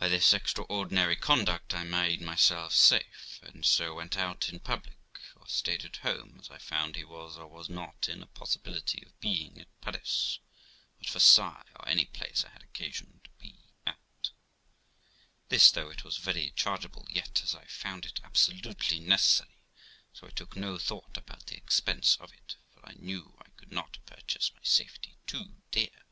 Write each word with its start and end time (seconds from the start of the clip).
By 0.00 0.08
this 0.08 0.32
extraordinary 0.34 1.14
conduct 1.14 1.72
I 1.72 1.84
made 1.84 2.20
myself 2.20 2.74
safe, 2.74 3.38
and 3.44 3.64
so 3.64 3.94
went 3.94 4.16
out 4.16 4.48
in 4.48 4.58
public 4.58 4.96
or 5.36 5.46
stayed 5.46 5.84
at 5.84 5.98
home 5.98 6.38
as 6.40 6.50
I 6.50 6.58
found 6.58 6.96
he 6.96 7.04
was 7.04 7.36
or 7.38 7.46
was 7.46 7.68
not 7.68 8.08
in 8.08 8.24
a 8.24 8.26
possibility 8.26 9.04
of 9.06 9.20
being 9.20 9.60
at 9.60 9.68
Paris, 9.80 10.40
at 11.00 11.08
Versailles, 11.10 11.62
or 11.78 11.88
any 11.88 12.06
place 12.06 12.44
I 12.44 12.48
had 12.50 12.64
occasion 12.64 13.20
to 13.22 13.30
be 13.38 13.54
at. 13.86 14.30
This, 15.48 15.70
though 15.70 15.90
it 15.90 16.02
was 16.02 16.16
very 16.16 16.50
chargeable, 16.56 17.06
yet 17.08 17.40
as 17.44 17.54
I 17.54 17.66
found 17.66 18.04
it 18.04 18.18
absolutely 18.24 18.98
neces 18.98 19.36
sary, 19.36 19.58
so 20.12 20.26
I 20.26 20.30
took 20.30 20.56
no 20.56 20.76
thought 20.76 21.16
about 21.16 21.46
the 21.46 21.56
expense 21.56 22.16
of 22.18 22.32
it, 22.32 22.56
for 22.74 22.84
I 22.84 22.94
knew 22.98 23.38
I 23.38 23.50
could 23.56 23.70
not 23.70 23.98
purchase 24.06 24.52
my 24.54 24.64
safety 24.64 25.16
too 25.28 25.58
dear. 25.70 26.02